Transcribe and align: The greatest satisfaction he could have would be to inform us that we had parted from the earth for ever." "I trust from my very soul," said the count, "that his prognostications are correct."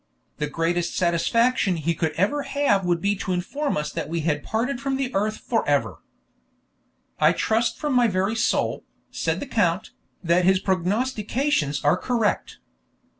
The 0.37 0.47
greatest 0.49 0.97
satisfaction 0.97 1.75
he 1.75 1.93
could 1.93 2.15
have 2.15 2.83
would 2.83 3.01
be 3.01 3.15
to 3.17 3.33
inform 3.33 3.77
us 3.77 3.91
that 3.91 4.09
we 4.09 4.21
had 4.21 4.41
parted 4.41 4.81
from 4.81 4.95
the 4.97 5.13
earth 5.13 5.37
for 5.37 5.63
ever." 5.69 5.99
"I 7.19 7.33
trust 7.33 7.77
from 7.77 7.93
my 7.93 8.07
very 8.07 8.33
soul," 8.35 8.83
said 9.11 9.39
the 9.39 9.45
count, 9.45 9.91
"that 10.23 10.43
his 10.43 10.57
prognostications 10.59 11.83
are 11.83 11.97
correct." 11.97 12.57